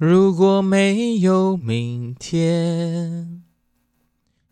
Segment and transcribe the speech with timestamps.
[0.00, 3.42] 如果没有明天，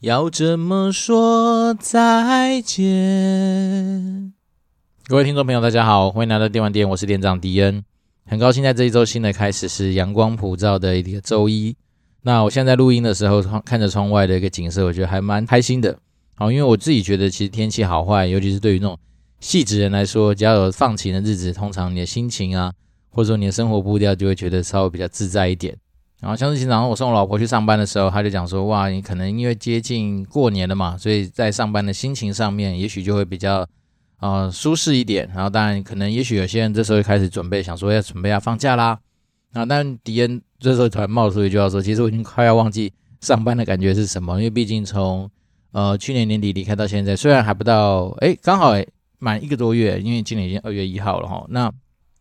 [0.01, 4.35] 要怎么说再见？
[5.07, 7.83] 各位听众朋友，大家好，欢迎来到电玩店，我是店长迪恩，
[8.27, 11.75] 很高兴在这一周新的开始是阳光普照的一个周一。
[12.21, 15.99] 那我现在录音的时候，看着窗外的一个景色，我觉得还蛮开心的。
[16.35, 18.99] 好，因为我自己觉得，其实天气好坏，尤其是对于那种
[19.41, 22.75] 细致人来说，只要有放晴的日子，通常你的心情啊。
[23.11, 25.77] 或者说你的生活步调就会觉得稍微比较自在一点。
[26.21, 33.65] 然后像是经常我送我老婆去上班的时候，她就讲说：“哇，你可能因为接近过年了嘛，所以在上班的心情上面，也许就会比较
[34.19, 35.31] 呃舒适一点。
[35.33, 38.99] 然后当然可能也许有些人这时候开始准备，想说要准备要放假啦。
[39.53, 45.31] 啊，但迪恩这时候突然冒出一句话说：其实我已经快要忘记上班的感觉是什么，因为毕竟从
[45.71, 48.73] 呃去年年底离开到现在，虽然还不到哎刚好
[49.21, 51.47] 满一个多月，因为今年已经二月一号了哈。
[51.49, 51.71] 那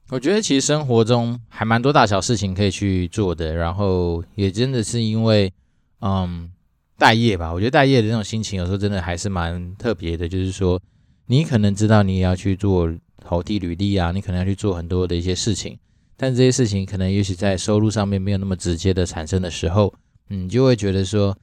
[0.10, 5.52] 我觉得其实生活中还蛮多大小事情可以去做的，然后也真的是因为，
[6.00, 6.50] 嗯，
[6.98, 7.52] 待业吧。
[7.52, 10.82] 我觉得待业的那种心情有时候真的还是蛮特别的，就是说
[11.26, 15.78] 你可能知道你也要去做投递履历啊，你可能要去做很多的一些事情，
[16.16, 19.94] 但这些事情可能也许在收入上面没有那么直接的产生的时候，
[20.30, 21.38] 你就会觉得说，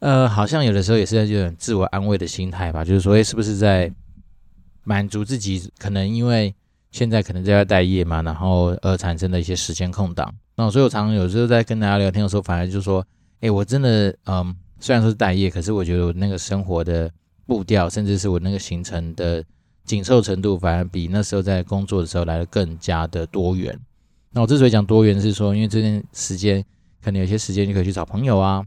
[0.00, 3.92] 呃，好像有的时候也是在这种自我安慰的心态吧，就是说，诶，是不是在
[4.82, 5.70] 满足自己？
[5.78, 6.52] 可能因为。
[6.92, 10.32] 现在可能在待业嘛，然后而产生的一些时间空档。
[10.54, 13.04] 那所以我常常有时候在跟大家聊天的时候，反而就说，
[13.40, 17.10] 哎，我真的，嗯，虽然说是待业，可是我觉得我那个生活的
[17.46, 19.42] 步调，甚至是我那个行程的
[19.84, 23.76] 紧凑程度，反而比那时候在工作的时候来的更加的多元。
[24.30, 26.62] 那我之所以讲多元，是说因为这段时间
[27.02, 28.62] 可能有些时间就可以去找朋友啊，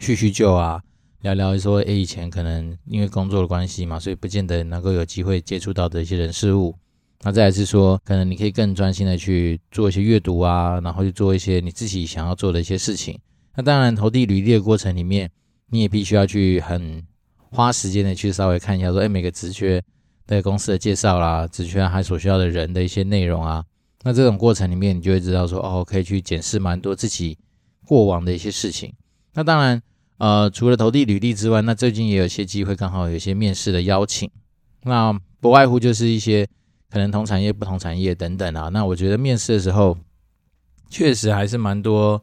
[0.00, 0.82] 叙叙旧啊，
[1.20, 6.74] 聊聊说，哎，以前可能因为工作的关系嘛，所以不见得能够有机会接触到的一些人事物。
[7.24, 13.18] 那再来是说，可能你可以更专心的去做一些阅读啊，然后去做一些你自己想要做的一些事情。
[13.56, 15.28] 那当然，投递履历的过程里面，
[15.70, 17.04] 你也必须要去很
[17.50, 19.82] 花时间的去稍微看一下，说，哎，每个职缺
[20.28, 23.64] 的公司的介绍啦，职缺还所需要的人的一些内容啊。
[24.04, 27.36] 那这种过程里面，你就会知道说，哦，可以去检视蛮多自己
[27.84, 28.92] 过往的一些事情。
[29.34, 29.82] 那当然，
[30.18, 34.30] 呃，除了投递履历之外，那最近也有些机会，刚好有一些面试的邀请。
[34.84, 36.46] 那不外乎就是一些。
[36.90, 39.96] 可能同产业、不同产业等等啊，那我觉得面试的时候
[40.88, 42.22] 确实还是蛮多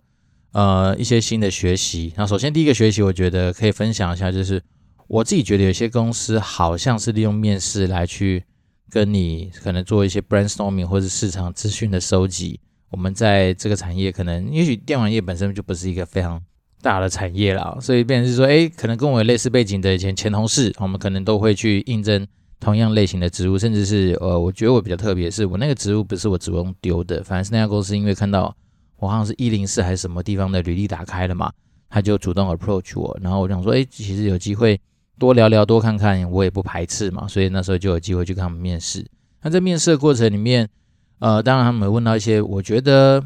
[0.54, 2.12] 呃一些新的学习。
[2.18, 4.62] 那首先第一个学习，我觉得可以分享一下，就是
[5.08, 8.44] 我自己觉得有些公司好像是利用面试来去
[8.90, 12.60] 跟你可能做一些 brainstorming 或者市场资讯的收集。
[12.90, 16.42] 我们在这个产业可能也许电玩业本身就不是一个非常
[16.82, 22.26] 大的产业了，所以变成是说，诶，可能跟我有类似背景的以前前同事，我们可能都会去应征。
[22.60, 28.56] 同样类型的职务，甚至是呃，我觉得我比较特别，是我那个职务不是我主动丢的，反正是那家公司因为看到
[28.98, 31.52] 我好像是一零四还是什么地方的履历打开了嘛，
[31.90, 34.80] 他就主动 approach 我，然后我想说，哎，其实有机会
[35.20, 39.06] 多聊聊多看看，我也不排斥嘛，所以那时候就有机会去跟他们面试。
[39.44, 40.68] 那在面试的过程里面，
[41.20, 43.24] 呃，当然他们问到一些，我觉得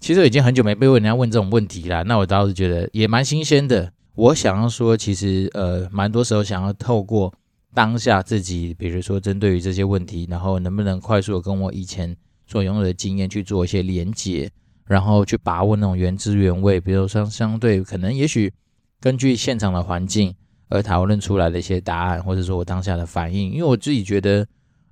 [0.00, 3.92] 其实已经很久没被人家问这种问题了，那我倒是觉得也蛮新鲜的。
[4.14, 7.32] 我想要说，其实呃，蛮多时候想要透过。
[7.76, 12.16] 当下自己，比如说针对于这些问题，然后能不能快速的跟我以前
[12.46, 14.50] 所拥有的经验去做一些连接，
[14.86, 18.50] 然后去把握那种原汁原味，比如说相相对可能也许
[18.98, 20.34] 根据现场的环境
[20.70, 23.52] 而讨论出来的一些答案，或者说我当下的反应。
[23.52, 24.46] 因为我自己觉得，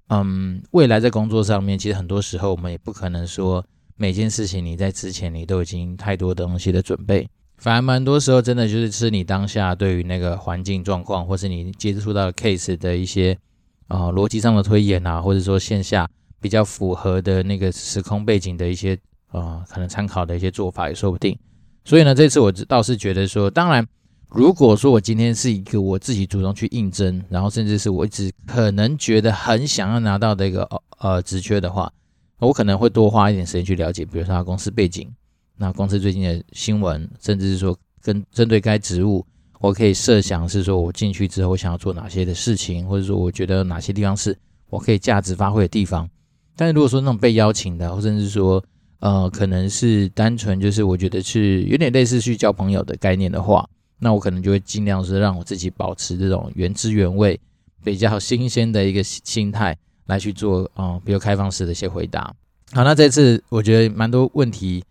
[0.09, 3.65] 嗯，未来在工作上面，其实很多时候我们也不可能说
[3.97, 7.27] 每件事情你在之前你都已经太多东西的准备。
[7.56, 13.37] 反而蛮多时候，真的就是吃你当下对于那个环境状况，或是你接触到的 case 的一些
[13.88, 16.09] 啊、逻辑上的推演啊，或者说线下
[16.41, 18.98] 比较符合的那个时空背景的一些
[19.28, 21.38] 啊、可能参考的一些做法也说不定。
[21.84, 23.87] 所以呢，这次我倒是觉得说，当然，
[24.29, 30.69] 如果说我今天是一个我自己主动去应征，然后甚至是我一直可能觉得很想要拿到的一个
[30.99, 31.90] 呃职缺的话，
[32.38, 35.11] 我可能会多花一点时间去了解，比如说他公司背景。
[35.56, 39.25] 那公司最近的新闻，甚至是说跟针对该职务，
[39.61, 44.37] 我可以设想是说我进去之后，想要做哪些的事情，或者说我觉得哪些地方是
[44.69, 46.09] 我可以价值发挥的地方。
[46.56, 48.62] 但是如果说那种被邀请的，或者是说
[49.01, 53.69] 呃，可能是单纯就是我觉得是有点类似去交朋友的概念的话，
[53.99, 57.39] 那我可能就会尽量是让我自己保持这种原汁原味、
[57.83, 62.35] 比较新鲜的一个心态来去做啊、比较开放式的一些回答。
[62.73, 64.83] 好，那这次我觉得蛮多问题。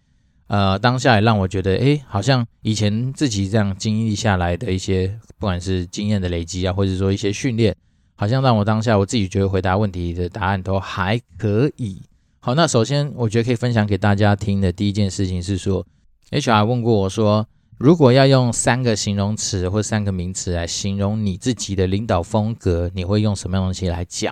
[0.53, 5.07] 呃，当下也让我觉得，哎，好像以前自己这样经历下来的一些，
[5.39, 7.75] 不管是经验的累积啊，或者说一些训练，
[8.13, 12.03] 好像让我当下我自己觉得回答问题的答案都还可以。
[12.39, 15.83] 好，那首先我觉得可以分享给大家听的第一件事情是说
[16.29, 17.47] ，HR 问过我说，
[17.79, 24.31] 如果要用三个形容词或三个名词来形容你自己的领导风格，你会用什么样东西来讲？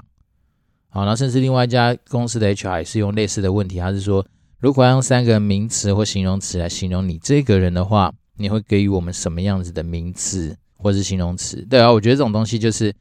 [0.90, 4.24] 好，那甚至另外一家公司的 HR 也是用类似的问题，他是说，
[4.62, 11.66] 如果要用三个名词或形容词来形容你这个人的话，你会给予我们什么样子的名词或是形容词？
[11.70, 12.94] 对啊，我觉得这种东西就是。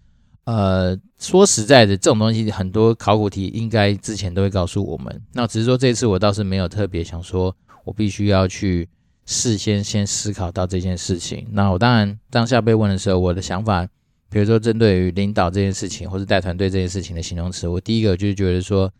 [0.44, 5.22] 呃，说实在的，这种东西很多考古题应该之前都会告诉我们。
[5.34, 7.54] 那只是说这次我倒是没有特别想说，
[7.84, 8.88] 我必须要去
[9.26, 11.46] 事先先思考到这件事情。
[11.52, 13.86] 那我当然当下被问的时候，我的想法，
[14.28, 18.90] 比如说针对于领导这件事情，或是带团队这件事情的形容词，我第一个就是觉得说，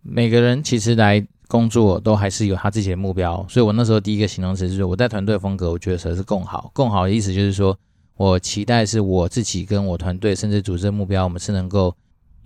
[0.00, 3.44] 每个人其实来工作都还是有他自己的目标。
[3.48, 6.70] 所以我那时候第一个形容词就是我带团队风格，我觉得才是更好。
[6.74, 7.78] 更好的意思就是说。
[8.18, 11.94] 我期待是我自己跟我团队，甚至组织目标，我们是能够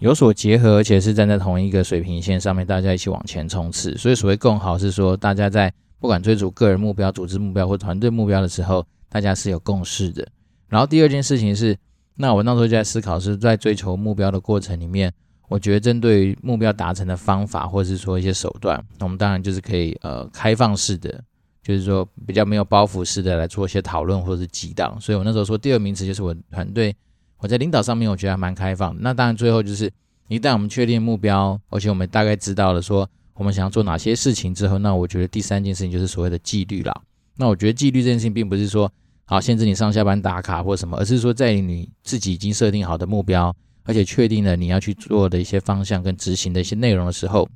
[0.00, 3.96] 有所结合，而且是站在同一个水平线上面，大家一起往前冲刺。
[3.96, 10.26] 所以所谓更好是说，大家在不管追逐个人目标、组织目标或团队目标的时候，大家是有共识的。
[10.68, 11.78] 然后第二件事情是，
[12.16, 15.12] 那我那时候就在思考，是在追求目标的过程里面，
[15.50, 21.22] 我觉得针对目标达成的方法，或者是说一些手段，我们当然就是可以呃开放式的。
[21.62, 26.96] 就是说比较没有包袱式的来做一些讨论或者是激荡，所以我那时候说第二名词就是我团队，
[27.36, 28.96] 我在领导上面我觉得还蛮开放。
[28.98, 29.92] 那当然最后就是
[30.28, 37.02] 一旦我们确定目标，而且我们大概知道了说我们想要做哪些事情之后，那我觉得第三件事情就是所谓的纪律啦。
[37.36, 38.90] 那我觉得纪律这件事情并不是说
[39.26, 43.54] 好限制你上下班打卡或什么，而是说在你自己已经设定好的目标，
[43.84, 47.48] 而且确定了你要去做的一些方向跟执行的一些内容的时候，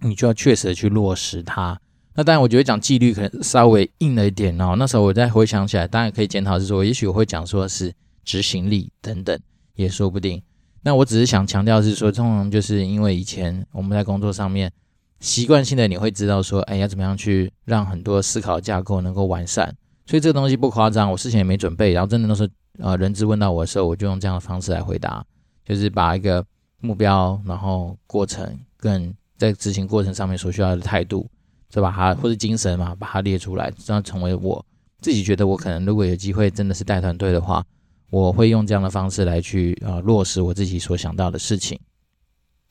[0.00, 1.80] 你就要确实的去落实它。
[2.16, 4.76] 那当然，我觉得讲纪律可能稍微硬了一点哦。
[4.78, 7.92] 那时候我再回想起来，当然可以检讨，是说，也许我会讲说是
[8.24, 9.36] 执行力等等，
[9.74, 10.40] 也说不定。
[10.82, 14.70] 那我只是想强调是说，通常就是因为以前我们在工作上面
[15.18, 19.74] 习惯性的你会知道说，哎，要怎么样去让很多思考架构能够完善。
[20.06, 22.48] 所以这个东西不夸张，我事前也没准备，然后真的都是
[22.78, 25.24] 呃人资问到我的时候，我就用这样的方式来回答，
[25.64, 26.44] 就是把一个
[26.80, 31.28] 目标，然后过程跟在执行过程上面所需要的态度。
[31.70, 34.64] 就把它或者精神嘛，把它列出来，这样成为我
[35.00, 37.66] 自己觉得我可能如果有机会真的是带团队的话，
[38.10, 41.76] 我会用这样的方式来去啊、呃、落实我自己所想到的事情。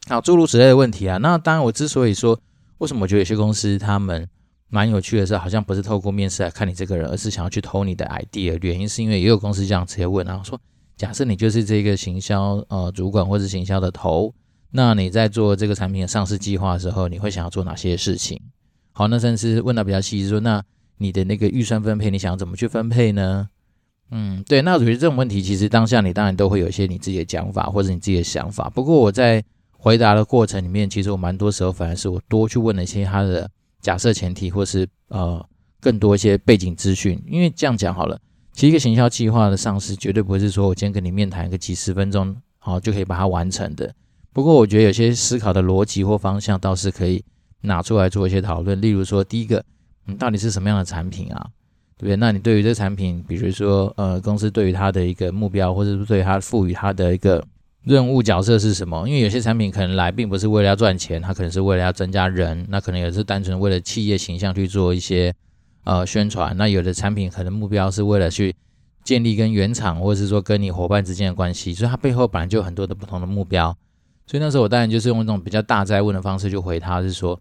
[0.08, 2.40] 好，诸如此类的问题啊，那当然我之所以说
[2.78, 4.26] 为什么我觉得有些公司他们
[4.70, 8.58] 蛮有趣的是，好像不是透过面试来看你这个人，而是想要去偷你的 idea。
[8.62, 10.58] 原因是因为也有公司这样直接问然后，说
[10.96, 14.34] 假设你就是这个行销呃主管或是行销的头，
[14.72, 18.40] 那你在做这个产品的上市计划的时候，你会想要做哪些事情？
[18.92, 20.64] 好，那甚至问到比较细，说那
[20.98, 23.50] 你的那个预算分配，你想要怎么去分配呢？
[24.12, 28.70] 嗯，对，那我觉得这种问题，其实当下你当然都会有一些你自己的讲法，或者你自己的想法。
[28.70, 33.50] 不过我在回答的过程里面，其实我蛮多时候反而是我多去问了一些他的
[33.82, 35.44] 假设前提，或是呃
[35.82, 37.20] 更多一些背景资讯。
[37.28, 38.20] 因为这样讲好了，
[38.54, 43.94] 其实一个行销计划的上市，绝对不会是说我今天跟你面谈个几十分钟，好就可以把它完成的。
[44.32, 47.24] 不过我觉得有些思考的逻辑或方向倒是可以。
[47.66, 49.64] 拿出来做一些讨论，例如说，第一个，
[50.04, 51.48] 你到底是什么样的产品啊？
[51.98, 52.18] 对不对？
[52.18, 57.42] 那你对于这产品，比如说，呃，公司对于它的一个目标，或者是对它赋予它的一个
[57.86, 59.08] 任务角色是什么？
[59.08, 65.34] 因为有些产品可能来并不是为了要赚钱，它可能是为了要增加人，那可能也是单纯为了企业形象去做一些
[65.84, 66.56] 呃宣传。
[66.58, 68.56] 那有的产品可能目标是为了去
[69.04, 73.76] 建立跟原厂，或者是说跟你伙伴之间的关系，所以它背后本来就有很多的不同的目标。
[74.26, 77.40] 所以那时候我当然就是用一种比较大在问的方式就回他，是说。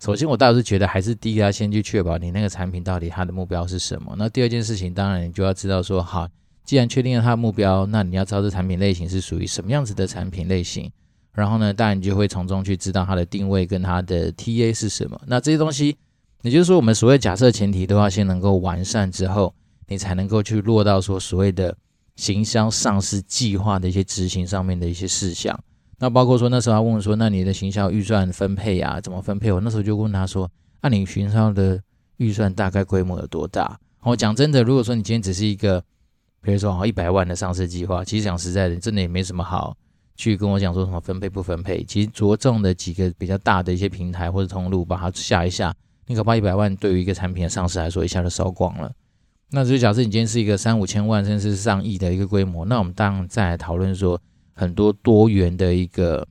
[0.00, 4.12] 首先，我倒是觉得还是第一要先去确保你那个产品到底它的目标是什么。
[4.18, 6.28] 那第二件事情，当然你就要知道说，好，
[6.64, 10.90] 既然确定了它的目标，那你要知道这产品类型是属于什么样子的产品类型。
[11.32, 15.20] 然后呢，当然你就会从中去知道它的定位跟它的 TA 是什么。
[15.24, 15.96] 那这些东西，
[16.42, 19.54] 也就是说，我们所谓假设前提都要先能够完善之后，
[19.86, 21.76] 你才能够去落到说所谓的
[22.16, 25.58] 行销上市计划的一些执行上面的一些事项。
[25.98, 29.52] 那包括说那时候他问我说，那你的行销预算分配啊，怎么分配？
[29.52, 31.80] 我那时候就问他说，那、你行销的
[32.16, 33.78] 预算大概规模有多大？
[34.02, 35.80] 我讲真的，如果说你今天只是一个，
[36.40, 39.76] 比如说好一百万的上市计划，其实讲实在的，真的也没什么好
[40.16, 41.84] 去跟我讲说什么分配不分配。
[41.84, 45.72] 其实着重的几个比较大的一些平台或者通路，把它下一下，
[46.06, 48.92] 你可怕一百万对于一个产品的上市来说，一下就烧光了。
[49.50, 54.20] 那就假设你今天是一个三五千万甚至是上亿的一个规模，那我们当然再来讨论说。
[54.54, 56.28] 很多多元的一个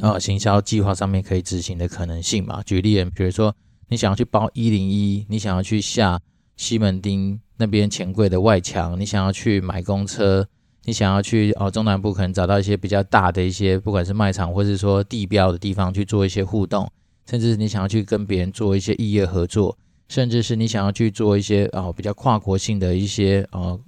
[0.00, 2.62] 呃行销计划上面可以执行的可能性嘛？
[2.64, 3.54] 举例，比如说
[3.88, 6.18] 你想要去包一零一，你想要去下
[6.56, 10.48] 西门町那边钱柜的外墙，你想要去买公车，
[10.84, 16.90] 你想要去哦中南部，可能找到一些比较大的一些，不管是卖场或是说地标的地方去做一些互动，
[17.28, 19.76] 甚至是你想要去跟别人做一些异业合作，
[20.08, 23.78] 甚至是你想要去做一些哦比较跨国性的一些呃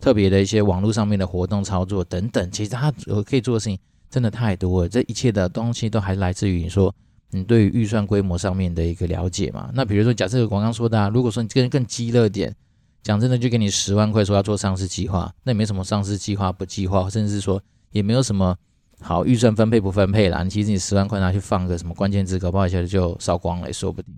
[0.00, 2.90] 特别的一些网络上面的活动操作等等，其实它
[3.24, 4.88] 可以做的事情真的太多了。
[4.88, 6.94] 这一切的东西都还来自于你说
[7.30, 9.70] 你对于预算规模上面的一个了解嘛。
[9.74, 12.54] 那比如说假设我刚刚说的，啊，如果说你更更激烈点。
[13.02, 17.62] 讲真的，就给你十万块，说要做上市计划，那也没什么上市计划不计划，甚至说
[17.92, 18.56] 也没有什么
[19.00, 20.42] 好预算分配不分配啦。
[20.42, 24.14] 你其实你十万块拿去放个什么关键字，搞不好一下就烧光了，也说不定。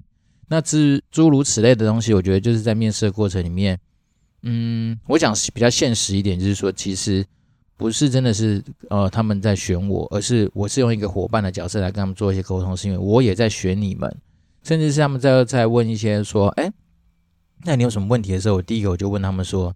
[0.49, 0.77] 那诸
[1.11, 3.79] 诸如此类的东西，我觉得就是在面试的过程里面，
[4.43, 7.25] 嗯，我讲比较现实一点，就是说其实
[7.77, 14.17] 不是真的是呃他们在选我，而是我是用一个伙伴的角色来跟他们做一些沟通，是因为我也在选你们，
[14.63, 16.71] 甚至是他们在在问一些说，哎。
[17.65, 19.75] 那你有什么问题的时候，我第一个我就问他们说：“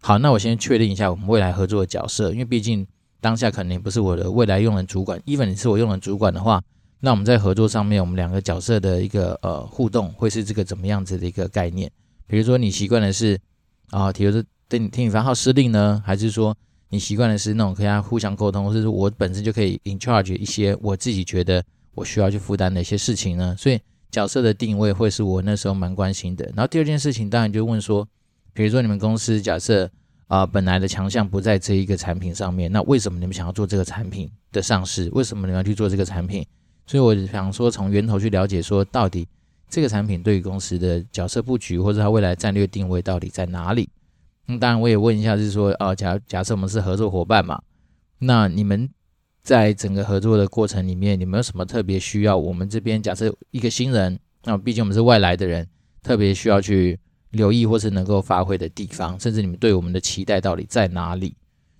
[0.00, 2.86] 好，那我先确定一下我们未来合作的角色，因为毕竟
[3.20, 6.62] 当下肯定不是我的未来用人主管，even 你是我用人主管的话，
[7.00, 11.90] 那我们在合作上面，我们两个角色的一个呃互动会是这个怎么样子的一个概念？
[12.26, 13.38] 比如说你习惯的是
[13.90, 16.56] 啊，比如说对你听你发号施令呢，还是说
[16.90, 21.62] 你习惯的是那种跟大家互相沟通，或者是我本身就可以 in charge 一些我自己觉得
[21.94, 23.54] 我需要去负担的一些事情呢？
[23.58, 23.78] 所以。
[24.10, 26.42] 角色的定位会是我那时候蛮关心的。
[26.56, 28.08] 然后第二件事情，当然就问说，
[28.54, 29.88] 比如说你们公司假设
[30.28, 35.10] 啊、本来的强项不在这一个产品上面，那为什么你们想要做这个产品的上市？
[35.12, 36.46] 为什么你们要去做这个产品？
[36.86, 39.26] 所以我想说，从源头去了解说，到底
[39.68, 43.88] 这个产品对于公司的角色布局，或者它未来战略定位到底在哪里？
[44.46, 47.60] 嗯、当然我也问一下，就是说，啊、假假设我们是合作伙伴嘛，
[48.20, 48.88] 那你们。
[49.40, 52.36] 在整个合作的过程里面，你们有什么特别需要？
[52.36, 55.66] 我们这边假设一个新人，那毕竟我们是外来的人，
[56.02, 56.98] 特别需要去
[57.30, 61.34] 留意或是能够发挥的地方，甚至你们对我们的期待到底在哪里？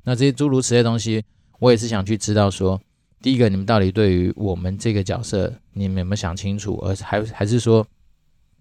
[0.05, 1.23] 那这些诸如此类的东西，
[1.59, 2.81] 我也是想去知道说，
[3.23, 6.77] 第一个，你们到底对于我们这个角色，你们有没有想清楚？
[6.85, 7.87] 而还还是说，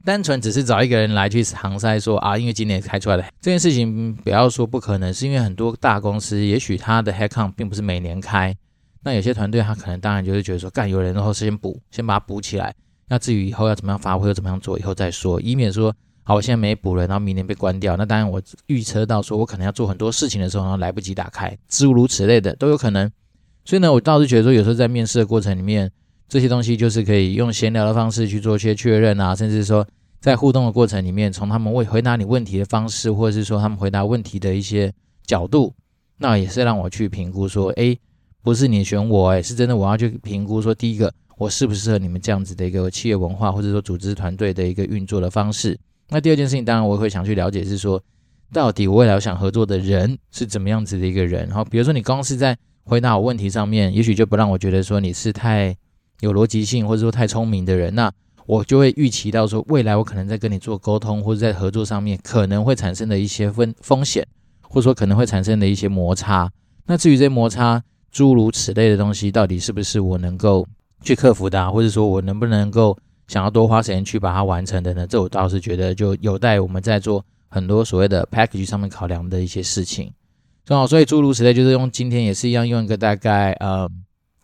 [0.04, 8.56] 单纯只是找一个人来去搪塞说啊，因为今年开出来的这件事情，不要说不可能，是因为很多大公司，也许他的 headcount 并不是每年开。
[9.04, 12.74] 那有些团队他可能当然就是觉得说，干有人然后先补，先把它补起来。
[13.08, 15.96] 那至于以后要怎么样发挥，又怎么样做，以后再说，以免说
[16.28, 17.96] 好，我现在没补了，然后明年被关掉。
[17.96, 23.10] 那当然我预测到说我可能要做很多事情的时候，然后来不及打开，诸如此类的都有可能。
[23.64, 25.90] 所以呢，我倒是觉得说，有时候在面试的过程里面，
[26.28, 29.88] 这些东西就是可以用闲聊的方式去做一些确认啊，甚至说
[30.20, 34.94] 在互动的过程里面，从他们问回答你问题的方式，或者是说他们回答问题的一些
[35.26, 35.74] 角度，
[36.18, 37.98] 那也是让我去评估说，诶。
[38.44, 45.80] 不是你选我哎，是真的我要去评估说，第一个我适不适合你们这样子的一个企业文化，或者说组织团队的一个运作的方式。
[46.10, 48.02] 那第二件事情，当然我会想去了解是说，
[48.54, 51.48] 到底我未来我想合作的人是怎么样子的一个人。
[51.48, 55.76] 然后比如说你光是在回答我问题上面，也许就不让我觉得说你是太
[56.22, 58.12] 有逻辑性，或者说太聪明的人，那
[58.46, 64.26] 我就会预期到说，未来我可能在跟你做沟通或者在合作上面可能会产生的一些风风险，
[64.62, 66.50] 或者说可能会产生的一些摩擦。
[66.86, 70.66] 那至于这些摩擦，诸如此类的东西，到底是不是我能够
[71.02, 75.06] 去克服的啊，或者说我能不能够想要多花时间去把它完成的呢？
[75.06, 80.12] 这我倒是觉得就有待我们在做很多所谓的 package 上面考量的一些事情。
[80.66, 83.90] 正好，所以诸如此类，就是用今天也是一样，用一个大概呃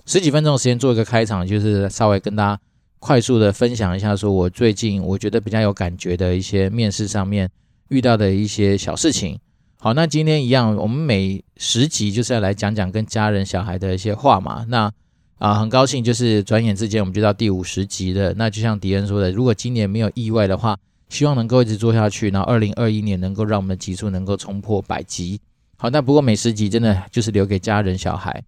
[0.05, 2.61] 十几分钟的时间做一个开场，就是稍微跟大家
[2.99, 7.49] 快速的分享一下，说我最近我觉得比较有感觉的一些面试上面
[7.89, 9.37] 遇到的一些小事情。
[9.79, 14.65] 好，那今天一样，我们每十集就是要来讲讲跟家人、小孩的一些话嘛。
[14.69, 14.89] 那
[15.37, 18.33] 啊，很高兴，就是转眼之间我们就到第五十集了。
[18.35, 20.77] 那就像迪恩说的，如果今年没有意外的话，
[21.09, 25.39] 希望能够一直做下去，然后二零二一年能够让我们的集数能够冲破百集。
[25.77, 28.43] 好，那不过每十集真的就是留给家人、小孩。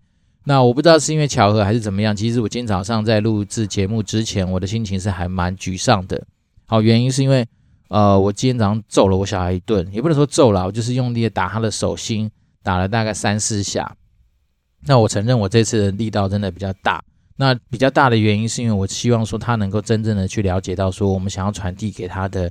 [0.45, 6.25] 那我不知道是因为巧合还是怎么样，其实我今天早上在录制节目之前，我的心情是还蛮沮丧的。
[6.65, 7.45] 好，原因是因为。
[7.87, 12.29] 呃，我今天早上揍了我小孩一顿，也不能说揍了，我就是用力的打他的手心，
[12.63, 13.95] 打了大概三四下。
[14.85, 17.03] 那我承认我这次的力道真的比较大。
[17.37, 22.49] 那比较大的原因是因为我希望说他能够真正的去了解到说我们想要传递给他的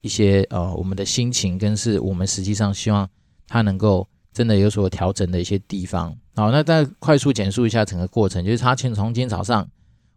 [0.00, 3.08] 一些呃我们的心情，跟是我们实际上希望
[3.46, 6.16] 他能够真的有所调整的一些地方。
[6.34, 9.68] 好，那再快速简述一下整个过程，就是他从从今天早上。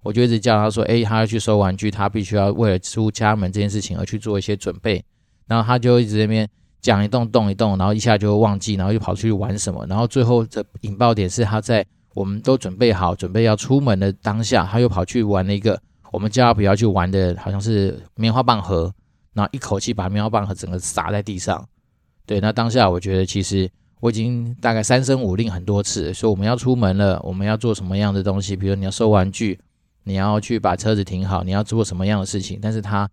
[0.03, 5.03] 我就一直叫他说：“诶，他要去收玩具，他必须要为了出家门这件事情而去做一些准备。”
[5.47, 6.47] 然后他就一直在那边
[6.81, 9.85] 讲一动动一动，然后一下就会忘记，然后又跑出去玩什么。
[9.87, 15.79] 然后最后的引爆点是他在我们都准备好准备要出门的当下，他又跑去玩了一个
[16.11, 18.93] 我们叫他不要去玩的，好像是棉花棒盒，
[19.33, 21.67] 然后一口气把棉花棒盒整个撒在地上。
[22.25, 23.69] 对，那当下我觉得其实
[23.99, 29.59] 我已经大概三声五令很多次，说我们要出门了，我们要做什么样的东西，比如你要收玩具，
[30.03, 33.09] 你要去把车子停好，你要做什么样的事情，但是他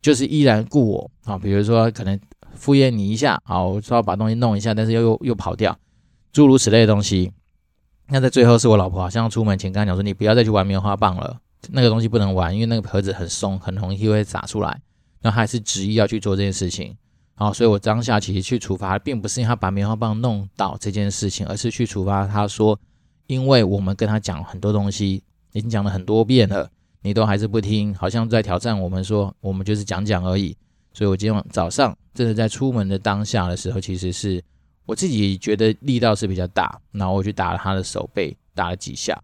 [0.00, 2.18] 就是依然顾我啊，比如说可能
[2.56, 5.78] 敷衍你一下，啊，我说要把东西弄一下，但是又又又跑掉，
[6.32, 7.30] 诸如此类的东西。
[8.08, 11.38] 那在最后是我老婆好像出门前跟他讲说，你不要再去玩棉花棒了，
[11.70, 14.80] 那个东西不能玩，因为那个盒子很松，很容易会洒出来。
[15.22, 16.96] 那还是执意要去做这件事情。
[17.34, 22.78] 好，所以我当下其实去处罚，并不是因为他把棉花棒弄倒这件事情，而是去处罚他说，
[23.26, 25.22] 因为我们跟他讲很多东西，
[25.52, 26.70] 已经讲了很多遍了，
[27.02, 30.56] 你都还是不听，好像在挑战我们说，我们就是讲讲而已。
[30.92, 34.42] 所以我今天早上真的在出门的当下的时候，其实是
[34.86, 39.22] 我自己觉得力道是比较大，然后我去打了他的手背，打了几下。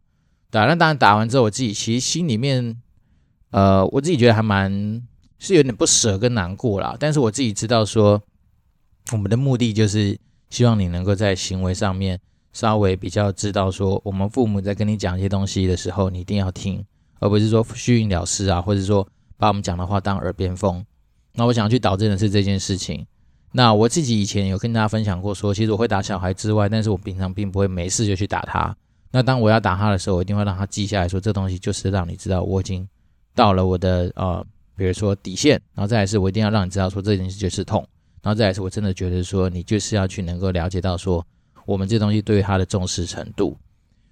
[0.51, 2.81] 打那当然打完之后，我自己其实心里面，
[3.51, 5.03] 呃，我自己觉得还蛮。
[5.45, 8.23] 是有点不舍跟难过啦，但是我自己知道说，
[9.11, 10.17] 我们的目的就是
[10.51, 12.17] 希望你能够在行为上面
[12.53, 16.87] 稍微比较知道说，我们父母在跟你讲一些东西的时候，你一定要听，
[17.19, 19.05] 而不是说虚应了事啊，或者说
[19.37, 20.87] 把我们讲的话当耳边风。
[21.35, 23.07] 那我想去导正的是这件事情。
[23.53, 28.75] 那我自己以前有跟大家分享过说，其实我会打小孩之外，但是我平常并不会没事就去打他。
[29.11, 32.89] 那当我要打他的时候，我一定会让他记下来说，这东西就是让你知道我已经
[33.35, 34.45] 到了我的呃。
[34.75, 37.87] 比如说底线，然后再来是我一定要让你知道说这件事就是痛，
[38.23, 41.25] 然后再来是我真的觉得说你就是要去能够了解到说
[41.67, 43.55] 我们这东西对于他的重视程度。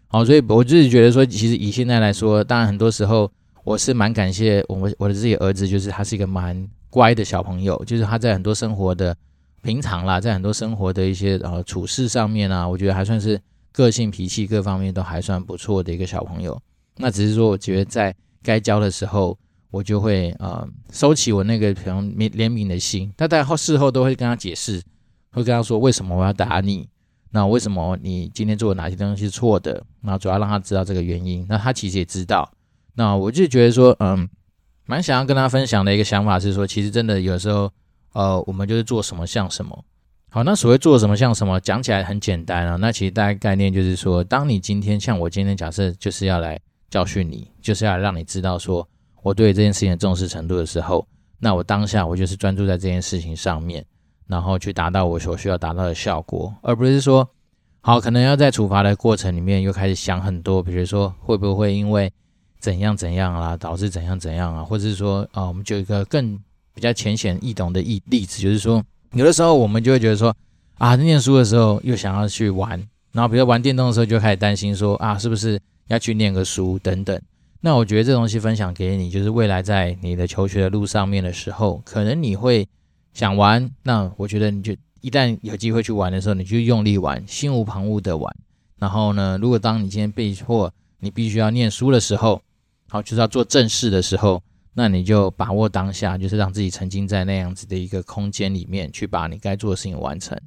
[0.08, 3.28] 好，所以我自己觉得说，其实以现在来说，当然很多时候
[3.64, 9.16] 我是蛮感谢我们我的自己儿子，就是他是一个蛮乖的小朋友，就是他在很多生活的
[9.62, 13.40] 平常啦，在很多生活的一些呃处事上面啊，我觉得还算是
[13.72, 16.60] 个性脾气各方面都还算不错的一个小朋友。
[16.96, 19.38] 那只是说，我觉得在该教的时候。
[19.72, 24.82] 我就会呃收起我那个可能怜悯的心，但在后事后都会跟他解释，
[25.30, 26.88] 会跟他说为什么我要打你，
[27.30, 31.46] 那为什么你今天做的哪些东西是错的，那主要让他知道这个原因。
[31.48, 32.50] 那他其实也知道，
[32.94, 34.28] 那我就觉得说，嗯，
[34.90, 37.70] 蛮想要跟大家分享的一个想法是说，其实真的有时候，
[38.12, 39.84] 呃，我们就是做什么像什么。
[40.30, 42.74] 好，那所谓做什么像什么，讲起来很简单啊。
[42.74, 46.58] 那其实大概概念就是说，当你今天像我今天假设就是要来
[46.90, 48.84] 教训你，就是要让你知道说。
[49.22, 51.06] 我对这件事情的重视程度的时候，
[51.38, 53.84] 那我当下我就是专注在这件事情上面，
[54.26, 57.28] 然后去达到我所需要达到的效果，而不是说，
[57.82, 62.10] 好，可能要在处罚的过程里面又开始想很多，比如说会不会因为
[62.60, 66.38] 怎样怎样啦，导致怎样怎样啊，或者是说，啊，我们就一个更
[66.74, 70.36] 比较浅显易懂的例例子，就是说，有的时候我们就会觉得说，
[70.78, 72.70] 啊，念书的时候又想要去玩，
[73.12, 77.20] 然后比如玩电动的时候就开始担心说，啊，是不是要去念个书等等。
[77.62, 82.66] 那我觉得这东西分享给你，就是未来在你的求学的路上面的时候，可能你会
[83.12, 83.70] 想玩。
[83.82, 88.34] 那我觉得你就一旦有机会去玩的时候，你就用力玩，心无旁骛的玩。
[88.78, 92.40] 然后呢，如果当你今天被迫你必须要念书的时候，
[92.90, 94.42] 好，就是要做正事的时候，
[94.74, 100.38] 那你就把握当下，就是让自己沉浸在那样子的一个空间里面，去把你该做的事情完成。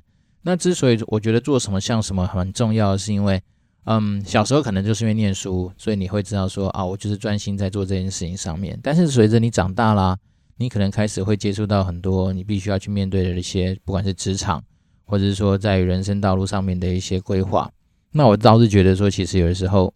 [0.42, 3.42] 那之所以我觉得做什么像什么很重要，是因为。
[3.86, 8.80] 嗯，小时候可能就是因为念书，所以你会知道说啊，我就是专心在做这件事情上面。
[8.82, 10.18] 但是随着你长大啦，
[10.56, 14.64] 你可能开始会接触到很多你必须要去面对的一些，不管是职场，
[15.04, 17.70] 或者是说在人生道路上面的一些规划。
[18.10, 19.94] 那我倒是觉得说，其实有的时候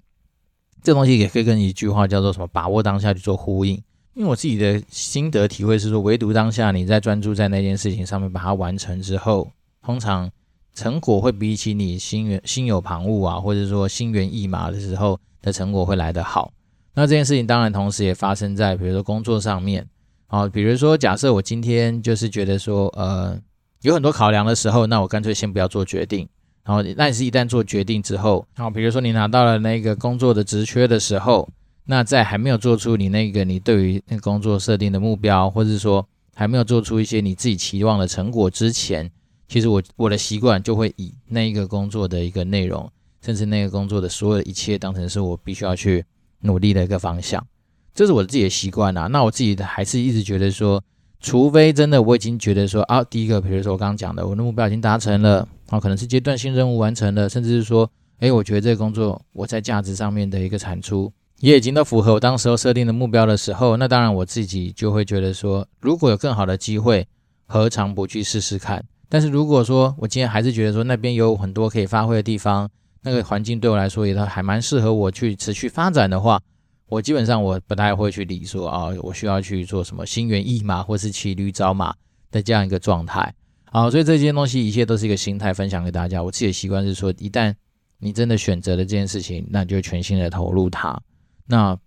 [0.87, 3.73] 这东西也可以跟一句话叫做什么“把握当下”去做呼应。
[4.13, 9.51] 因为我自己的心得体会是说，唯独当下你在专注在那件事情上面把它完成之后，
[9.83, 10.31] 通常。
[10.73, 16.53] 成果会比起你心猿心有旁骛啊，或者说心猿意马的时候的成果会来得好。
[16.93, 19.87] 那这件事情当然同时也发生在比如说工作上面
[20.27, 23.35] 啊，比如说假设我今天就是觉得说呃
[23.81, 26.29] 有很多考量的时候，那我干脆先不要做决定。
[26.67, 31.47] 然后但是一旦做决定之后，好，比如说你拿到了那个工作的职缺的时候，
[31.85, 39.09] 那在还没有做出你那个你对于那工作设定的目标，或者说还没有做出一些你自己期望的成果之前。
[39.47, 46.03] 其实我我的习惯就会以那一个工作的一个内容，甚至那个工作的所有的一切当成是我必须要去
[46.41, 47.47] 努力的一个方向，
[47.95, 49.07] 这是我自己的习惯啊。
[49.07, 50.83] 那我自己的还是一直觉得说，
[51.19, 67.07] 除非真的我已经觉得说啊，第一个，比如说我刚刚讲的，我的目标已经达成了，啊，可能是阶段性任务完成了，甚至是说，诶，我觉得这个工作我在价值上面的一个产出也已经都符合我当时候设定的目标的时候，那当然我自己就会觉得说，如果有更好的机会，
[67.45, 68.83] 何尝不去试试看？
[69.09, 72.69] 但是如果说我今天还是觉得说那边有很多可以发挥的地方，
[73.03, 76.41] 那个环境对我来说也都还蛮适合我去持续发展的话，
[76.87, 81.93] 我基本上我不太会去理说啊，我需要去做什么心猿意马或是骑驴找马
[82.31, 83.33] 的这样一个状态
[83.65, 86.23] 好，所以这些东西一切都是一个心态，分享给大家。
[86.23, 87.53] 我自己的习惯是说，一旦
[87.99, 90.99] 你真的选择了这件事情，那你就全心的投入它。
[91.45, 91.77] 那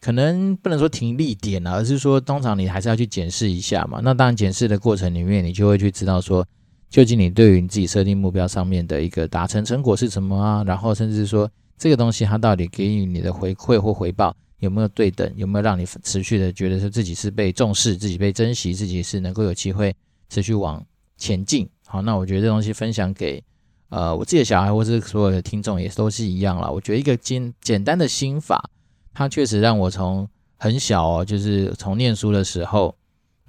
[0.00, 4.00] 可能不能说停利点啊，而是说通常你还是要去检视一下嘛。
[4.02, 6.46] 那当然检视的过程里面，你就会去知道说，
[6.88, 10.62] 究竟你对于你自己设定目标上面的一个达成成果是什么啊？
[10.64, 15.32] 然后甚至说这个东西它到底给予你的回馈或回报有没有对等？
[15.36, 19.94] 有没有让你持续的觉得说自己是被重视、自己被珍惜、自己是能够有机会
[20.28, 20.84] 持续往
[21.16, 21.68] 前进？
[21.86, 23.42] 好，那我觉得这东西分享给
[23.88, 26.68] 呃我自己的小孩或是所有的听众也都是一样啦。
[26.68, 28.68] 我觉得一个简简单的心法，
[29.14, 32.94] 它确实让我从很小哦，就是从念书的时候。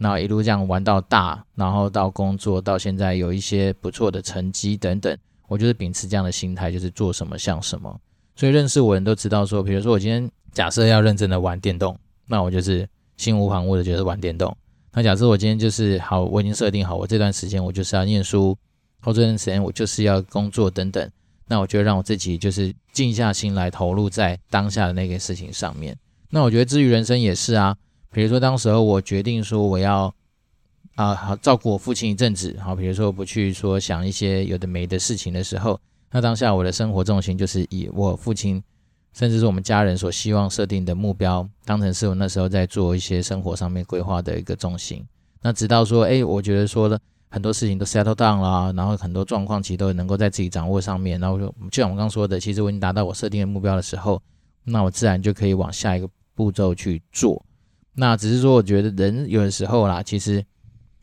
[0.02, 8.00] 那一路这样玩到大，然后到工作，到现在有一些不错的成绩等等，我就是秉持这样的心态，就是做什么像什么。
[8.40, 14.56] 所以认识我的人都知道说，比如说我今天假设要认真的玩电动，那我就是心无旁骛的就是玩电动。
[14.94, 18.58] 那假设我今天就是好，我已经设定好，我这段时间我就是要念书，
[19.02, 21.12] 或这段时间我就是要工作等等，
[21.50, 25.94] 那我就让我自己就是静下心来投入在当下的那个事情上面。
[26.30, 27.76] 那我觉得至于人生也是啊。
[28.10, 30.16] 比如说，当时候我决定说我要
[30.96, 35.78] 啊好照顾我父亲一阵子，好，比如说不去说想一些有的没的事情的时候，
[36.12, 38.62] 那当下我的生活重心就是以我父亲，
[39.14, 45.06] 甚至是我们家人所希望设定的目标，当成是我那时候在做一些生活上面规划的一个重心。
[45.42, 54.22] 那直到说，哎，我觉得说的很多事情都 settle down 啦，然后很多状况其实都能够在自己掌握上面，然后就就像我刚刚说的，其实我已经达到我设定的目标的时候，
[54.64, 57.46] 那我自然就可以往下一个步骤去做。
[57.94, 60.44] 那只是说，我觉得人有的时候啦，其实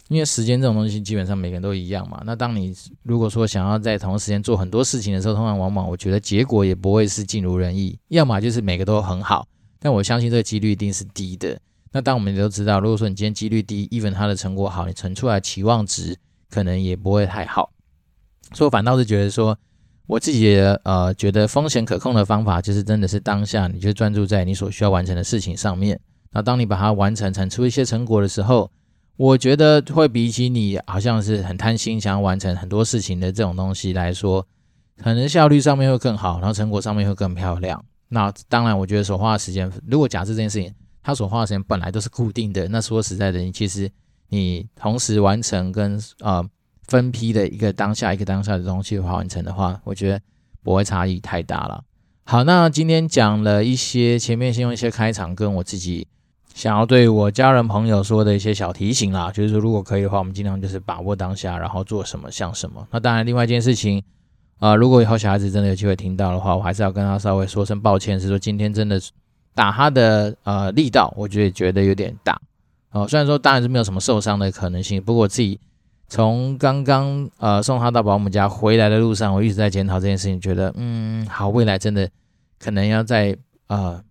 [0.09, 2.23] 因为时间这种东西，基本上每个人都一样嘛。
[2.25, 9.49] 那当你如果说想要在同一时间做很多事情的时候，通常往往我觉得结果也不会是尽如人意，要么就是每个都很好。
[9.81, 11.59] 但我相信这个几率一定是低的。
[11.92, 16.16] 那当我们都知道，如果说你今天几率低，even 它的成果好，你存出来期望值
[16.51, 17.71] 可能也不会太好。
[18.53, 19.59] 所以我反倒是觉得说，
[20.07, 25.99] 我自己呃觉得风险可控的方法，就是真的是当下你就专注在你所需要完成的事情上面。
[26.31, 28.71] 那当你把它完成，产出一些成果的时候，
[29.17, 34.47] 我觉得会比起你好像是很贪心，想要完成很多事情的这种东西来说，
[34.99, 37.83] 可能效率上面会更好，然后成果上面会更漂亮。
[38.09, 43.91] 那当然，我觉得所花的时间，如果假设这件事情它所花的时间本来都是固定的，那说实在的，你其实
[44.29, 46.47] 你同时完成跟呃
[46.87, 50.21] 分批的一个当下一个当下的东西的话完成的话，我觉得
[50.63, 51.83] 不会差异太大了。
[52.25, 56.07] 好，那今天讲了一些，前面先用一些开场跟我自己。
[56.57, 62.88] 想要对我家人朋友说的一些小提醒啦，就是说如果可以的话，我们尽量就是把握当下，然后做什么像什么。
[62.90, 64.03] 那当然，另外一件事情，
[64.59, 68.99] 啊、呃，如果以后小孩子真的有机会听到的话，我还是要跟他稍微说声抱歉，是说今天真的
[69.55, 72.40] 打他的呃力道，我觉得觉得有点大。
[72.90, 75.61] 哦，虽然说当然是没有什么受伤的可能性，不过我自己
[76.09, 82.09] 从刚刚呃送他到保姆家回来的路上，我一直在检讨这件事情，觉得嗯好，未来真的
[82.59, 84.03] 可能要在呃。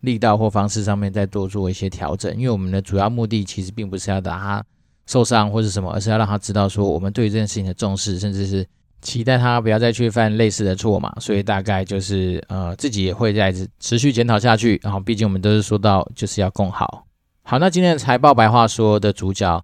[0.00, 4.64] 力道或方式上面再多做一些调整，因为我们的主要目的其实并不是要打他
[5.06, 8.66] 受伤或是什么，而是要让他知道说我们对这件事情的重视，甚至是
[9.02, 11.12] 期待他不要再去犯类似的错嘛。
[11.20, 14.80] 所以大概就是呃自己也会再持续检讨下去。
[14.82, 17.06] 然后毕竟我们都是说到就是要共好。
[17.42, 19.62] 好，那今天的财报白话说的主角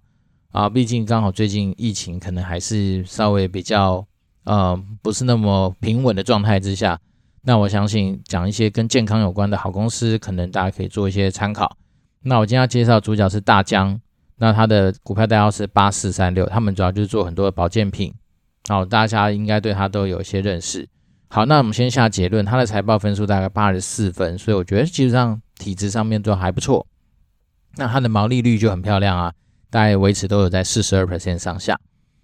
[0.51, 4.05] 啊，毕竟刚好最近疫情可能还是稍微比较
[4.43, 6.99] 呃不是那么平稳的状态之下。
[7.47, 11.77] 那我相信讲一些跟健康有关的好公司，可能大家可以做一些参考。
[12.23, 13.97] 那我今天要介绍主角是大江，
[14.35, 18.13] 那它的股票代号是八四三六，他们主要就是做很多的保健品。
[18.67, 20.89] 好，大家应该对它都有一些认识。
[21.29, 26.85] 好，那我们先下结论，它的财报分数大概八十四分，所以我觉得基本上体质上面都还不错。
[27.77, 29.33] 那它的毛利率就很漂亮啊，
[29.69, 31.79] 大概维持都有在四十二 percent 上下。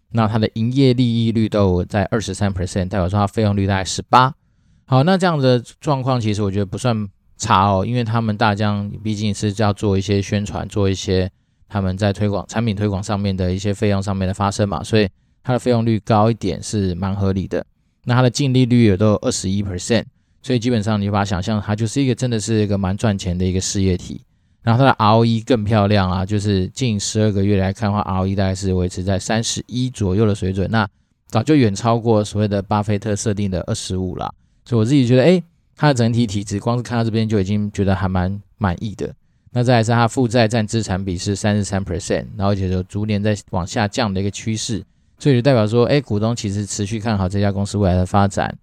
[0.10, 4.36] 那它的营业利益率都有在二十三 percent，代表说它费用率大概十八。
[4.86, 11.30] 好，那这样的状况其实我觉得不算差哦，因为他们大疆毕竟是要做一些宣传，做一些
[11.68, 15.08] 他们在推广产品推广上面的一些费用上面的发生嘛，所以
[15.44, 17.66] 它的费用率高一点是蛮合理的。
[18.06, 20.04] 那它的净利率也都有二十一 percent，
[20.42, 24.22] 所以基本上你把它想象它就是一个真的是一个蛮赚钱的一个事业体。
[24.62, 30.88] 然后它的 ROE 更漂亮啊，就是近十二个月来看的话，ROE 大概是维持在三十一左右的水准，那
[31.28, 34.34] 早就远超过所谓的巴菲特设定的二十五了。
[34.66, 35.44] 所以我自己觉得，诶，
[35.76, 39.14] 它的整体体质，光是看到这边就已经觉得还蛮满意的。
[39.52, 44.84] 那再来是它负债占资产比是三十三 percent，然后而且就逐年在往下降的一个趋势，
[45.20, 48.58] 所以就代表说，诶，股东其实持续看好这家公司未来的发展。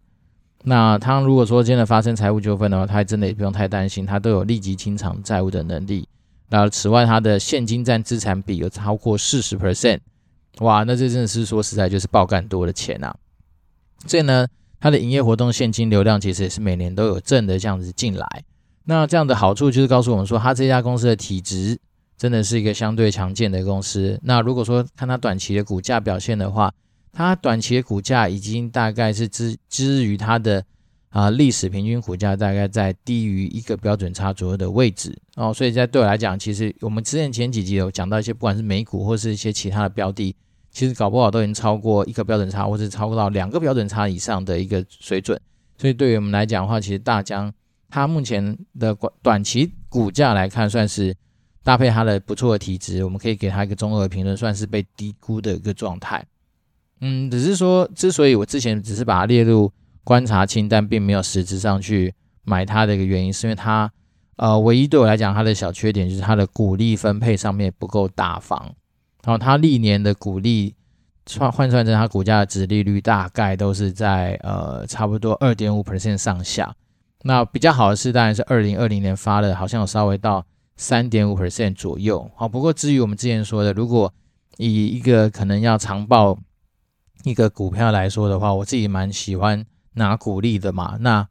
[0.64, 6.06] 那他如果说真的发生财务纠纷的话，他真的也不用太担心，他都有立即清偿债务的能力。
[6.50, 10.00] 然后此外，它的现金占资产比有超过四十 percent，
[10.58, 13.14] 哇，那这真的是说实在就是爆干多的钱啊！
[14.04, 14.48] 所以呢，
[14.80, 18.26] 它的营业活动现金流量其实也是每年都有正的这样子进来。
[18.84, 21.78] 那这样的好处就是告诉我们说，它这家公司的体质
[22.16, 24.18] 真的是一个相对强健的公司。
[24.22, 26.72] 那如果说看它短期的股价表现的话，
[27.12, 30.64] 它短期的股价已经大概是之之于它的
[31.10, 35.52] 啊历史平均股价大概在低于一个标准差左右的位置哦。
[35.52, 40.34] 所以在对我来讲，其实我们之前前几集有讲到一些，不管是美股或是一些其他的标的，
[40.70, 45.40] 其实搞不好都已经超过一个标准差，或是超过到两个标准差以上的一个水准。
[45.76, 47.52] 所以对于我们来讲的话，其实大疆。
[47.92, 51.12] 它目前的短期股价来看，算是
[51.64, 56.24] 搭配它的不错的体质，我们可以给它一个综合评论，算是被低估的一个状态。
[57.00, 59.72] 嗯，只是说，之所以我之前只是把它列入
[60.04, 63.90] 观察清单，并没有实质上去买它的一个原因，是因为它
[64.37, 68.72] 呃，唯一对我来讲，它的小缺点就是它的股利分配上面不够大方。
[69.24, 70.74] 然后它历年的股利
[71.38, 76.74] 换换算成它股价的值利率，大概都是在呃差不多二点五 percent 上下。
[77.22, 80.44] 那比较好的是，当然是二零二零年发的，好像有稍微到
[80.76, 82.30] 三点五 percent 左右。
[82.35, 84.12] 好，不过至于我们之前说的，如果
[84.56, 86.38] 以一个可能要长报
[87.24, 90.96] 一个股票来说的话，我自己蛮喜欢拿股利的嘛。
[91.00, 91.28] 那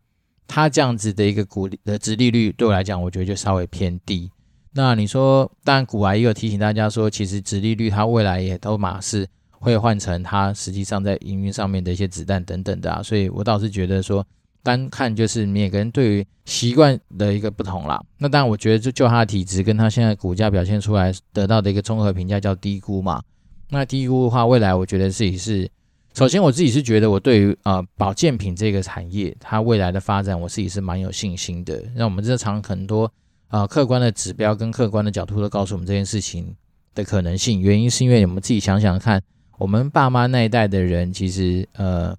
[0.47, 4.31] 它这样子的一个股的值利率，对我来讲，我觉得就稍微偏低。
[4.73, 13.03] 那你说，当然股癌也有提醒大家说，其实直利率它未来也都马是会换成它实际上在营运上面的一些子弹等等的啊。
[13.03, 14.25] 所以我倒是觉得说。
[14.61, 17.97] 单看就是每个人对于习惯的一个不同啦。
[18.17, 23.23] 那当然，我觉得就就它的体质跟它现在股价表现出来得到的一个综合评价叫低估嘛。
[23.69, 25.67] 那低估的话，未来我觉得自己是，
[26.13, 31.81] 首先我自己是觉得我对于呃保健品这个产业它未来的发展，我自己是蛮有信心的。
[31.95, 33.09] 那我们日常很多
[33.49, 36.55] 呃客观的指标跟客观的角度都告诉我们这件事情
[36.95, 37.61] 的可能性。
[37.61, 39.21] 原因是因为我们自己想想看，
[39.57, 42.15] 我们爸妈那一代的人其实呃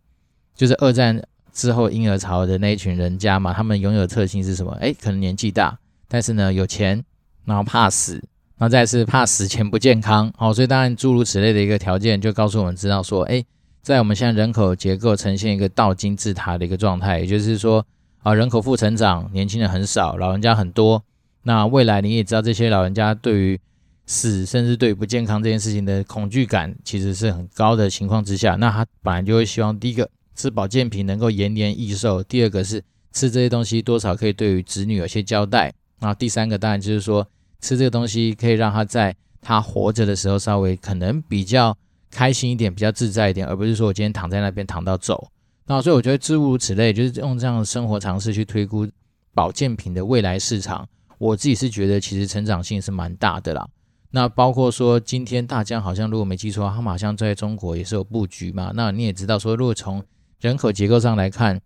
[0.54, 1.20] 就是二战。
[1.52, 4.72] 之后婴儿潮的那一群人家嘛，他们拥有的特性是什么？
[4.80, 7.04] 诶，可能年纪大，但是呢有钱，
[7.44, 8.14] 然后怕死，
[8.56, 10.32] 然后再是怕死前不健康。
[10.36, 13.44] 好，所以当然诸如此类的一个条件，就告诉我们知道说，诶，
[13.82, 17.84] 在我们现在人口结构呈现一个倒金字塔的一个状态，也就是说
[18.22, 21.02] 啊，人口负成长，年轻人很少，老人家很多。
[21.42, 23.60] 那未来你也知道，这些老人家对于
[24.06, 30.08] 死，甚至对于不健康这件事情的恐惧感，其实是很高的情况之下，那他本来就会希望第一个。
[30.36, 37.26] 吃保健品能够延年益寿，第二个是吃这些东西多少可以对于子女有些交代，然后第三个当然就是说
[37.60, 41.76] 吃这个东西可以让他在他活着的时候稍微可能比较
[42.10, 45.30] 开心一点，比较自在一点，而不是说我今天躺在那边躺到走。
[45.66, 48.88] 那所以我觉得诸如此类，就是用这样的生活常识去推估
[49.34, 50.88] 保健品的未来市场，
[51.20, 53.68] 我自己是觉得其实成长性是蛮大的啦。
[54.10, 58.72] 那包括说今天大江好像如果没记错，他们好像在中国也是有布局嘛。
[58.74, 60.02] 那你也知道说，如果从
[60.40, 61.60] 人口结构上来看，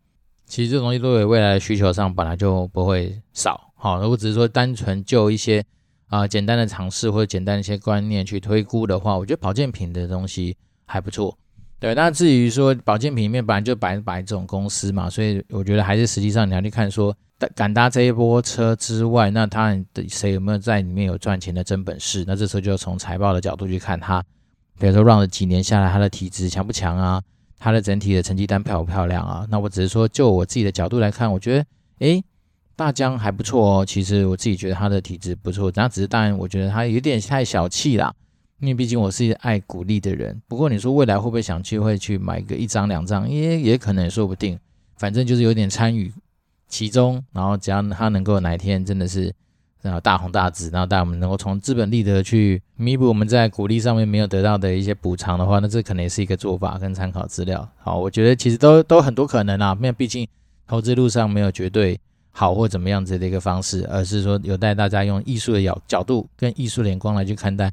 [0.44, 3.72] 其实这东西对未来的需求上本来就不会少。
[3.76, 5.64] 好，如果只是说单纯就一些
[6.08, 11.38] 啊、简单的尝试或者简单的一些观念去推估的话，我觉得保健品的东西还不错。
[11.78, 17.16] 对，那至于说保健品里面本来就百分百这种公司嘛，所以我觉得还是实际上你要去看说
[17.54, 22.24] 敢搭这一波车之外，那他的谁有没有在里面有赚钱的真本事？
[22.26, 24.22] 那这时候就要从财报的角度去看他，
[24.78, 27.22] 比如说 run 了几年下来，他的体质强不强啊？
[27.56, 29.46] 它的整体的成绩单漂不漂亮啊？
[29.48, 31.66] 那我只是说，就我自己的角度来看，我觉得，
[32.00, 32.22] 诶，
[32.76, 33.86] 大疆还不错哦。
[33.86, 38.12] 其实我自己觉得他的体质不错，那只是当然，我觉得他有点太小气啦。
[38.60, 40.38] 因为毕竟我是爱鼓励的人。
[40.46, 44.58] 不过你说未来会不会想去会去买个一张两张，也也可能也说不定。
[44.98, 46.12] 反正就是有点参与
[46.68, 49.34] 其中，然后只要他能够哪一天真的是。
[49.82, 57.68] 然后大红大紫，然后带我们能够从资本利得去弥补我们在股利上面没有得到的一些补偿的话，那这可能也是一个做法跟参考资料。
[57.76, 60.26] 好，我觉得其实都都很多可能啊，因为毕竟
[60.66, 62.00] 投资路上没有绝对
[62.30, 67.70] 好或怎么样子的一个方式，而是说有待大家用艺术的角角度跟艺术的眼光来去看待，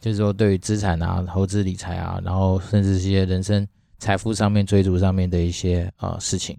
[0.00, 6.56] 就是说对于资产啊、投资理财啊，然后甚至一些人生财富上面追逐上面的一些呃事情。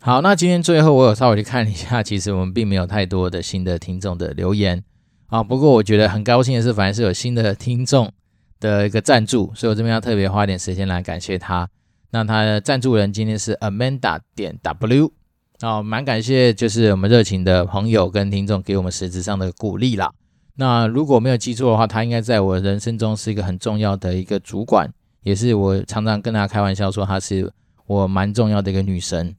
[0.00, 4.84] 好，那今天最后我有稍微去看一下， 其实我们并没有太多的新的听众的留言
[5.26, 5.42] 啊。
[5.42, 8.12] 不过我觉得很高兴的是，反而是有新的听众
[8.60, 11.68] 的一个赞助，所以我这边要特别花点时间来感谢他。
[12.10, 15.12] 那他的赞助人今天是 Amanda 点 W
[15.60, 20.12] 啊，蛮感谢，就是我们热情的朋友跟听众给我们实质上的鼓励啦。
[20.54, 24.88] 那如果没有记错的话，他应该在我人生中是一个很重要的一个主管，
[25.24, 27.52] 也是我常常跟他开玩笑说，他是
[27.86, 29.34] 我蛮重要的一个女神。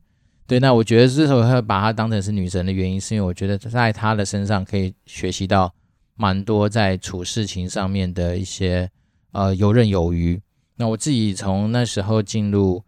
[0.48, 5.74] 对，那我觉得之所以会把她当成是女神的原因，是因为我觉得在她的身上可以学习到
[6.16, 8.90] 蛮多在处事情上面的一些
[9.34, 10.42] 呃游刃有余。
[10.78, 12.82] 那我自己从那时候进入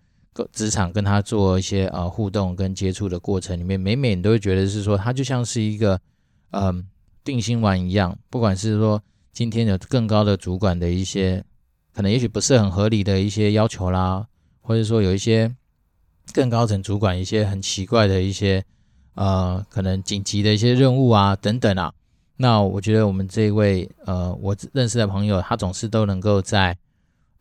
[0.53, 5.99] 职场，跟她做一些呃互动跟接触的过程里面，每每你都会觉得是说，她就像是一个
[6.51, 6.87] 嗯、
[7.25, 11.43] 定心丸一样，不管是说今天有更高的主管的一些
[11.93, 14.25] 可能也许不是很合理的一些要求啦，
[14.61, 15.53] 或者说有一些
[16.33, 18.63] 更高层主管一些很奇怪的一些
[19.15, 21.93] 呃可能紧急的一些任务啊等等啊，
[22.37, 26.77] 那我觉得我们这一位呃我认识的朋友，他总是都能够在。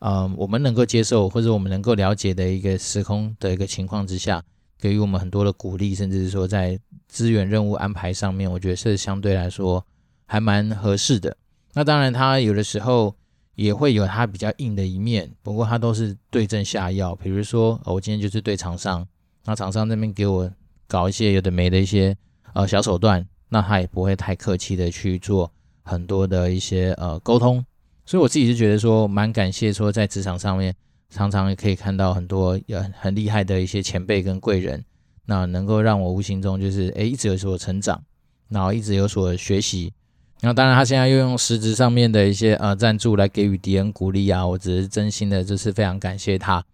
[0.01, 4.41] 呃，我们能够接受或者我们能够了解的一个时空的一个情况之下，
[4.79, 9.85] 给予我们很多的鼓励，甚至是说在资源任务安排上面，我觉得是相对来说
[10.25, 11.37] 还蛮合适的。
[11.75, 13.13] 那当然，他有的时候
[13.59, 17.13] 也会有他比较硬的一面，不过他都是对症下药。
[17.17, 19.05] 比如说，我今天就是对厂商，
[19.47, 20.49] 那厂商那边给我
[20.87, 22.17] 搞一些有的没的一些
[22.55, 27.65] 呃小手段，那他也不会太客气的去做很多的一些呃沟通。
[28.07, 30.73] 所以我自己是觉得说蛮感谢，说在职场上面
[31.11, 34.85] 常常也可以看到很多有很厉害的一些前辈跟贵人，
[35.27, 38.01] 那能够让我无形中就是诶一直有所成长，
[38.49, 39.93] 然后一直有所学习。
[40.41, 46.65] 那当然他现在又用实质上面的一些呃赞助来给予迪恩鼓励啊，我只是真心的就是非常感谢他。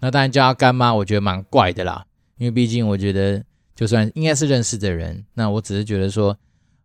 [0.00, 2.04] 那当然叫他干妈，我觉得蛮怪的啦，
[2.38, 6.36] 因为毕竟我觉得就算应该是认识的人，那我只是觉得说。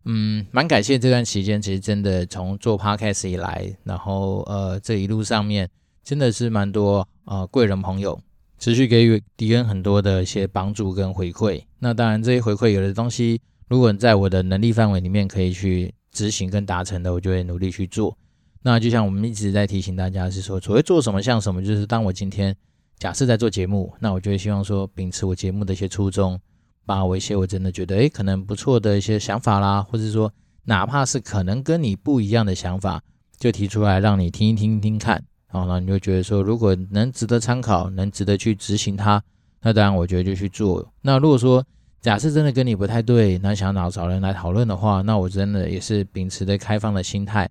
[0.08, 5.68] 嗯，蛮感谢这段期间，其实真的从做 podcast 以来，然后呃这一路上面
[6.04, 8.22] 真的是蛮多呃贵人朋友
[8.60, 11.64] 持续给予迪恩很多的一些帮助跟回馈。
[11.80, 18.18] 那当然这些回馈有的东西，如果你在我的能力范围里面可以去执行跟达成的，我就会努力去做。
[18.64, 22.56] 那就像我们一直在提醒大家是说，所谓做什么像什么，就是当我今天
[22.98, 26.40] 假设在做节目，那我就会希望说秉持我节目的一些初衷。
[26.88, 30.32] 把我一些我真的觉得诶可能不错的一些想法啦，或者说
[30.66, 33.02] 哪怕是可能跟你不一样的想法，
[33.40, 35.16] 就提出来让你听一听听看，
[35.52, 39.20] 然后呢你就觉得说如果能值得参考，能值得去执行它，
[39.64, 40.88] 那当然我觉得就去做。
[41.02, 41.66] 那如果说
[42.06, 47.50] 假设真的跟你不太对，那想找找人来讨论的话，那我真的也是秉持着开放的心态，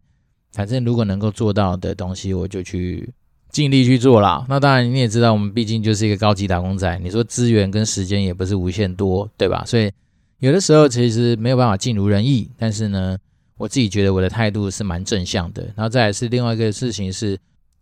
[0.52, 3.12] 反正如果能够做到的东西，我就去。
[3.50, 4.46] 尽力去做啦。
[4.48, 6.98] 那当然你也知道，我们毕竟就是一个高级打工仔。
[7.02, 9.64] 你说资源跟时间也不是无限多，对吧？
[9.66, 9.90] 所以
[10.38, 12.48] 有的时候其实没有办法尽如人意。
[12.56, 13.16] 但是呢，
[13.56, 15.64] 我自己觉得我的态度是蛮正向的。
[15.76, 17.36] 然后再来是另外一个事情是，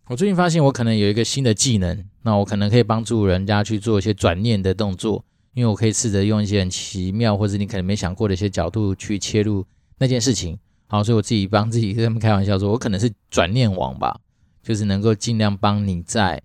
[0.08, 9.64] 我最近发现我可能有一个新的技能，那我可能可以帮助人家去做一些转念的动作，因为我可以试着用一些很奇妙或者你可能没想过的一些角度去切入
[9.98, 10.58] 那件事情。
[10.86, 14.18] 好，所以我自己帮自己跟他们开玩笑说，我可能是转念王吧。
[14.62, 16.40] 就是能够尽量帮你在，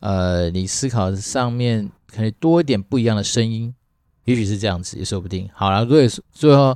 [0.00, 3.74] 呃，你思考上面可以多一点不一样的声音，
[4.24, 5.46] 也许是这样子，也说不定。
[5.52, 6.74] 好了，所以最后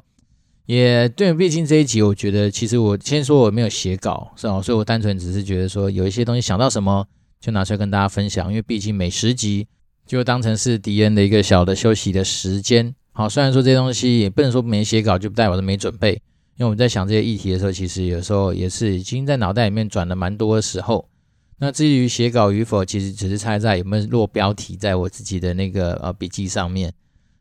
[0.66, 4.61] 也对，毕竟这一集我觉得，其实我先说我没有写稿，是吧？
[4.61, 7.07] 所以我单纯只是觉得说有一些东西想到什么
[7.40, 9.66] 就拿出来跟大家分享，因为毕竟每十集
[10.12, 12.94] 就当成是敌人的一个小的休息的时间。
[13.12, 16.12] 好，虽然说这些东西也不能说没写稿就代表都没准备。
[16.57, 21.09] 因为我们在想这些议题的时候，其实有时候也是已经在脑袋里面转了蛮多的时候。
[21.57, 26.92] 那至于写稿与否，其实只是猜在有没有落标题在我自己的那个呃笔记上面。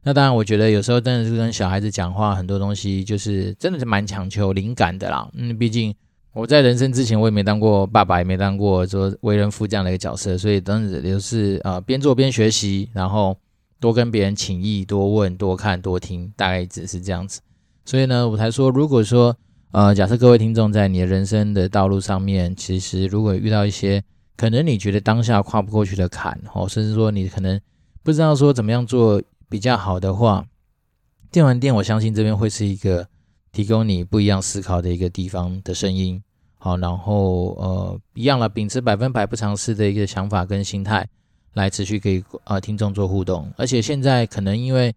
[0.04, 5.30] 那当然，我觉得有时候真的是跟小孩子讲话，很多东西就是真的是蛮强求灵感的啦。
[5.34, 5.94] 嗯，毕竟
[6.34, 13.36] 我在人生之前我也没当过爸爸，也没当过说为人父这样的一个角色，所以当时就是呃边做边学习，然后
[13.82, 17.42] 多跟别人请益，多问，多看，多听，大概只是这样子。
[17.84, 19.36] 所以呢，我才说，如果说，
[19.72, 24.02] 呃，假设各位听众在你的人生的道路上面，其实如果遇到一些
[24.38, 27.60] 可能你觉得当下跨不过去的坎，哦，甚至说你可能
[28.04, 30.46] 不知道说怎么样做比较好的话，
[31.30, 33.08] 电玩店，我相信这边会是一个
[33.52, 36.22] 提供你不一样思考的一个地方的声音，
[36.58, 41.08] 好，然后呃，一样了，秉持百分百不尝试的一个想法跟心态，
[41.54, 44.94] 来持续给呃听众做互动，而且现在可能因为。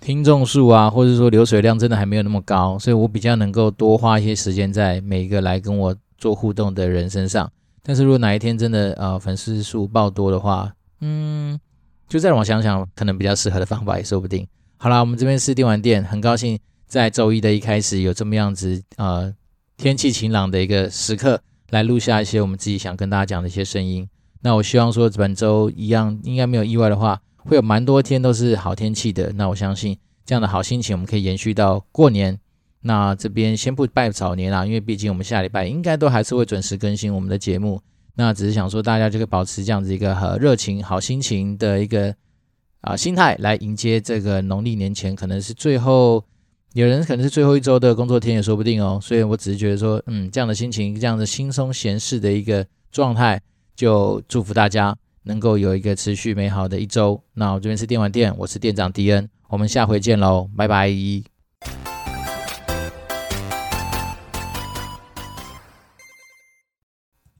[0.00, 7.50] 听众数啊，或者说流水量真的还没有那么高，所以我比较能够多花一些时间在每一个来跟我做互动的人身上。
[7.82, 10.70] 但是如果哪一天真的呃粉丝数爆多的话，
[11.00, 11.58] 嗯，
[12.06, 14.46] 就再让我想想，可能比较适合的方法也说不定。
[14.76, 16.58] 好啦，我们这边是电玩店，很高兴
[16.94, 19.34] 在周一的一开始有这么样子呃
[19.76, 24.08] 天气晴朗的一个时刻，来录下一些我们自己想跟大家讲的一些声音。
[24.42, 27.20] 那我希望说本周一样，应该没有意外的话。
[27.38, 32.38] 会有蛮多天都是好天气的，那我相信这样的好心情我们可以延续到过年。
[32.82, 37.82] 那这边先不拜早年啦，因为毕竟我们下礼拜应该都还是会准时更新我们的节目。
[38.14, 42.14] 那只是想说大家就可以保持这样子一个很热情、好心情的一个
[42.82, 46.24] 啊心态来迎接这个农历年前可能是最后，
[46.74, 53.40] 有人可能是最后一周的工作天也说不定哦所以我只是觉得说嗯这样的心情这样的轻松闲适的一个状态
[53.76, 57.22] 就祝福大家能够有一个持续美好的一周。
[57.34, 61.33] 那我这边是电玩店我是店长迪恩我们下回见喽拜拜。